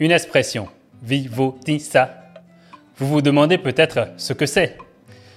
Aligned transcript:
Une 0.00 0.10
expression, 0.10 0.66
vivotissa. 1.04 2.10
Vous 2.96 3.06
vous 3.06 3.22
demandez 3.22 3.58
peut-être 3.58 4.08
ce 4.16 4.32
que 4.32 4.44
c'est. 4.44 4.76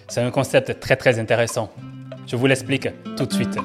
C'est 0.07 0.21
un 0.21 0.31
concept 0.31 0.79
très 0.79 0.95
très 0.95 1.19
intéressant. 1.19 1.71
Je 2.25 2.35
vous 2.35 2.47
l'explique 2.47 2.87
tout 3.15 3.27
de 3.27 3.33
suite. 3.33 3.55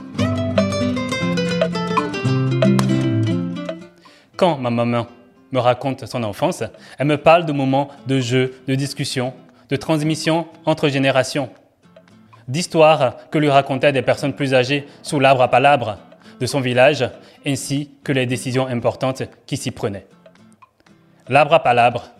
Quand 4.37 4.59
ma 4.59 4.69
maman 4.69 5.07
me 5.51 5.61
raconte 5.61 6.05
son 6.05 6.23
enfance, 6.25 6.63
elle 6.99 7.07
me 7.07 7.17
parle 7.17 7.47
de 7.47 7.53
moments 7.53 7.89
de 8.07 8.21
jeu, 8.21 8.53
de 8.69 8.75
discussion, 8.75 9.33
de 9.71 9.77
transmission 9.77 10.47
entre 10.67 10.91
générations, 10.91 11.49
d'histoires 12.49 13.17
que 13.31 13.39
lui 13.39 13.49
racontaient 13.49 13.93
des 13.93 14.03
personnes 14.03 14.35
plus 14.35 14.53
âgées 14.53 14.87
sous 15.03 15.21
l'arbre 15.21 15.41
à 15.41 15.49
palabres 15.49 15.97
de 16.39 16.45
son 16.45 16.61
village, 16.61 17.09
ainsi 17.47 17.93
que 18.05 18.13
les 18.13 18.27
décisions 18.27 18.67
importantes 18.67 19.23
qui 19.47 19.57
s'y 19.57 19.71
prenaient. 19.71 20.07
L'arbre 21.29 21.55
à 21.55 21.63
palabres 21.63 22.11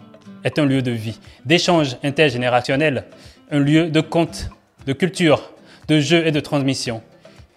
est 0.45 0.59
un 0.59 0.65
lieu 0.65 0.83
de 0.83 0.91
vie, 0.91 1.19
d'échange 1.45 1.97
intergénérationnel, 2.03 3.05
un 3.51 3.59
lieu 3.59 3.91
de 3.91 4.01
conte, 4.01 4.49
de 4.87 4.93
culture, 4.93 5.53
de 5.89 6.01
jeu 6.01 6.27
et 6.27 6.31
de 6.33 6.41
transmission. 6.41 7.03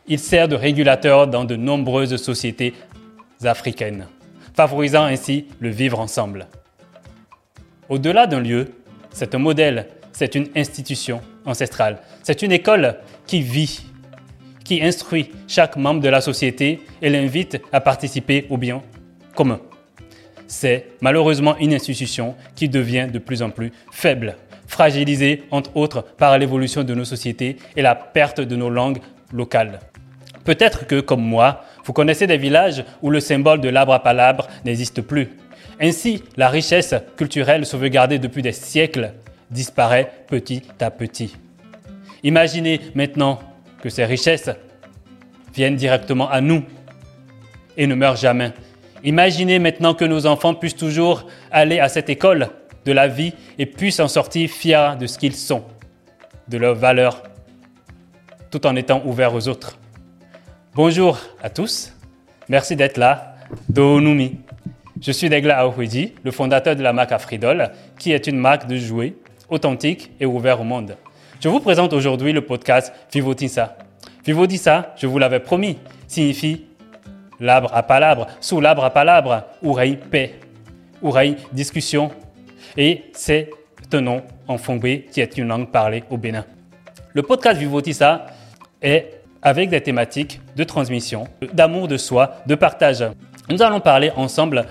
Il 0.07 0.19
sert 0.19 0.47
de 0.47 0.55
régulateur 0.55 1.27
dans 1.27 1.45
de 1.45 1.55
nombreuses 1.55 2.15
sociétés 2.17 2.73
africaines, 3.43 4.07
favorisant 4.55 5.03
ainsi 5.03 5.47
le 5.59 5.69
vivre 5.69 5.99
ensemble. 5.99 6.47
Au-delà 7.89 8.27
d'un 8.27 8.39
lieu, 8.39 8.73
c'est 9.11 9.35
un 9.35 9.39
modèle, 9.39 9.87
c'est 10.11 10.35
une 10.35 10.47
institution 10.55 11.21
ancestrale, 11.45 11.99
c'est 12.23 12.41
une 12.41 12.51
école 12.51 12.97
qui 13.27 13.41
vit, 13.41 13.85
qui 14.63 14.83
instruit 14.83 15.31
chaque 15.47 15.75
membre 15.77 16.01
de 16.01 16.09
la 16.09 16.21
société 16.21 16.81
et 17.01 17.09
l'invite 17.09 17.61
à 17.71 17.81
participer 17.81 18.47
au 18.49 18.57
bien 18.57 18.81
commun. 19.35 19.59
C'est 20.47 20.87
malheureusement 21.01 21.57
une 21.57 21.73
institution 21.73 22.35
qui 22.55 22.69
devient 22.69 23.07
de 23.11 23.19
plus 23.19 23.41
en 23.41 23.49
plus 23.49 23.71
faible, 23.91 24.35
fragilisée 24.67 25.43
entre 25.51 25.75
autres 25.75 26.03
par 26.17 26.37
l'évolution 26.37 26.83
de 26.83 26.93
nos 26.93 27.05
sociétés 27.05 27.57
et 27.75 27.81
la 27.81 27.95
perte 27.95 28.41
de 28.41 28.55
nos 28.55 28.69
langues 28.69 28.99
locales. 29.33 29.79
Peut-être 30.43 30.85
que, 30.85 30.99
comme 30.99 31.23
moi, 31.23 31.63
vous 31.83 31.93
connaissez 31.93 32.27
des 32.27 32.37
villages 32.37 32.83
où 33.01 33.09
le 33.09 33.19
symbole 33.19 33.61
de 33.61 33.69
l'arbre 33.69 33.93
à 33.93 34.03
palabres 34.03 34.47
n'existe 34.63 35.01
plus. 35.01 35.29
Ainsi, 35.81 36.23
la 36.37 36.49
richesse 36.49 36.95
culturelle 37.17 37.65
sauvegardée 37.65 38.19
depuis 38.19 38.41
des 38.41 38.51
siècles 38.51 39.11
disparaît 39.49 40.11
petit 40.27 40.61
à 40.79 40.91
petit. 40.91 41.35
Imaginez 42.23 42.79
maintenant 42.93 43.39
que 43.81 43.89
ces 43.89 44.05
richesses 44.05 44.49
viennent 45.53 45.75
directement 45.75 46.29
à 46.29 46.41
nous 46.41 46.63
et 47.77 47.87
ne 47.87 47.95
meurent 47.95 48.15
jamais. 48.15 48.51
Imaginez 49.05 49.59
maintenant 49.59 49.93
que 49.93 50.03
nos 50.03 50.25
enfants 50.25 50.55
puissent 50.55 50.75
toujours 50.75 51.27
aller 51.51 51.79
à 51.79 51.89
cette 51.89 52.09
école 52.09 52.49
de 52.85 52.91
la 52.91 53.07
vie 53.07 53.33
et 53.59 53.67
puissent 53.67 53.99
en 53.99 54.07
sortir 54.07 54.49
fiers 54.49 54.93
de 54.99 55.05
ce 55.05 55.19
qu'ils 55.19 55.35
sont, 55.35 55.63
de 56.47 56.57
leurs 56.57 56.73
valeurs, 56.73 57.21
tout 58.49 58.65
en 58.65 58.75
étant 58.75 59.03
ouverts 59.05 59.35
aux 59.35 59.47
autres. 59.47 59.77
Bonjour 60.73 61.19
à 61.43 61.51
tous, 61.51 61.93
merci 62.49 62.75
d'être 62.75 62.97
là. 62.97 63.35
Doonumi. 63.69 64.39
Je 64.99 65.11
suis 65.11 65.29
Degla 65.29 65.59
Aouhidi, 65.59 66.13
le 66.23 66.31
fondateur 66.31 66.75
de 66.75 66.81
la 66.81 66.91
marque 66.91 67.11
Afridol, 67.11 67.69
qui 67.99 68.11
est 68.11 68.25
une 68.25 68.39
marque 68.39 68.65
de 68.65 68.75
jouets 68.75 69.13
authentique 69.49 70.09
et 70.19 70.25
ouvert 70.25 70.61
au 70.61 70.63
monde. 70.63 70.97
Je 71.39 71.47
vous 71.47 71.59
présente 71.59 71.93
aujourd'hui 71.93 72.33
le 72.33 72.41
podcast 72.41 72.91
Vivotissa. 73.13 73.77
Vivotissa, 74.25 74.95
je 74.97 75.05
vous 75.05 75.19
l'avais 75.19 75.41
promis, 75.41 75.77
signifie 76.07 76.65
l'arbre 77.39 77.71
à 77.73 77.83
palabre, 77.83 78.27
sous 78.39 78.61
l'arbre 78.61 78.83
à 78.83 78.89
palabre, 78.89 79.43
oreille 79.63 79.97
paix, 79.97 80.35
oreille 81.01 81.37
discussion. 81.51 82.11
Et 82.77 83.03
c'est 83.13 83.49
un 83.93 84.01
nom 84.01 84.21
en 84.47 84.57
fongbe 84.57 84.87
qui 85.11 85.21
est 85.21 85.37
une 85.37 85.47
langue 85.47 85.71
parlée 85.71 86.03
au 86.09 86.17
Bénin. 86.17 86.45
Le 87.13 87.21
podcast 87.21 87.59
Vivotissa 87.59 88.25
est 88.81 89.21
avec 89.41 89.69
des 89.69 89.81
thématiques 89.81 90.41
de 90.55 90.63
transmission, 90.63 91.27
d'amour 91.53 91.87
de 91.87 91.97
soi, 91.97 92.37
de 92.45 92.55
partage. 92.55 93.05
Nous 93.49 93.61
allons 93.61 93.79
parler 93.79 94.11
ensemble 94.15 94.65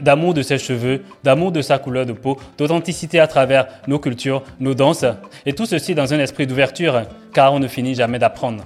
d'amour 0.00 0.34
de 0.34 0.42
ses 0.42 0.58
cheveux, 0.58 1.02
d'amour 1.24 1.50
de 1.50 1.62
sa 1.62 1.78
couleur 1.78 2.04
de 2.04 2.12
peau, 2.12 2.38
d'authenticité 2.58 3.20
à 3.20 3.26
travers 3.26 3.66
nos 3.88 3.98
cultures, 3.98 4.42
nos 4.60 4.74
danses, 4.74 5.06
et 5.46 5.54
tout 5.54 5.66
ceci 5.66 5.94
dans 5.94 6.12
un 6.12 6.18
esprit 6.18 6.46
d'ouverture, 6.46 7.02
car 7.32 7.54
on 7.54 7.58
ne 7.58 7.68
finit 7.68 7.94
jamais 7.94 8.18
d'apprendre. 8.18 8.64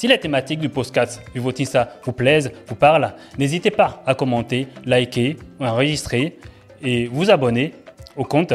Si 0.00 0.08
les 0.08 0.16
thématiques 0.16 0.60
du 0.60 0.70
podcast 0.70 1.20
Vivotissa 1.34 1.90
vous 2.04 2.14
plaisent, 2.14 2.50
vous 2.66 2.74
parlent, 2.74 3.12
n'hésitez 3.36 3.70
pas 3.70 4.02
à 4.06 4.14
commenter, 4.14 4.66
liker, 4.86 5.36
enregistrer 5.60 6.38
et 6.80 7.06
vous 7.06 7.30
abonner 7.30 7.74
au 8.16 8.24
compte 8.24 8.54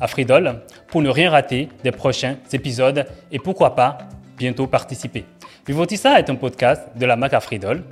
Afridol 0.00 0.62
pour 0.88 1.02
ne 1.02 1.10
rien 1.10 1.28
rater 1.28 1.68
des 1.84 1.90
prochains 1.90 2.36
épisodes 2.50 3.04
et 3.30 3.38
pourquoi 3.38 3.74
pas 3.74 3.98
bientôt 4.38 4.66
participer. 4.66 5.26
Vivotissa 5.66 6.18
est 6.18 6.30
un 6.30 6.34
podcast 6.34 6.88
de 6.96 7.04
la 7.04 7.14
marque 7.14 7.34
Afridol 7.34 7.84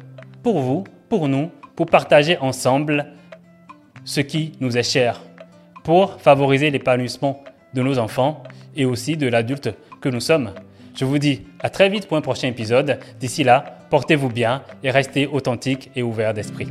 pour 0.43 0.61
vous, 0.61 0.85
pour 1.11 1.29
nous, 1.29 1.51
pour 1.77 1.85
partager 1.85 2.39
ensemble 2.39 3.05
ce 4.07 4.23
qui 4.23 4.53
nous 4.61 4.79
est 4.79 4.83
cher, 4.83 5.21
pour 5.83 6.23
favoriser 6.23 6.71
l'épanouissement 6.71 7.45
de 7.75 7.83
nos 7.83 7.99
enfants 7.99 8.43
et 8.75 8.87
aussi 8.87 9.19
de 9.19 9.29
l'adulte 9.29 9.75
que 10.01 10.09
nous 10.09 10.21
sommes. 10.21 10.53
Je 10.95 11.05
vous 11.05 11.19
dis 11.19 11.43
à 11.61 11.71
très 11.71 11.89
vite 11.89 12.07
pour 12.07 12.17
un 12.17 12.21
prochain 12.21 12.49
épisode. 12.49 13.01
D'ici 13.19 13.43
là, 13.43 13.79
portez-vous 13.91 14.29
bien 14.29 14.63
et 14.85 14.91
restez 14.91 15.27
authentique 15.27 15.91
et 15.97 16.03
ouvert 16.03 16.35
d'esprit. 16.35 16.69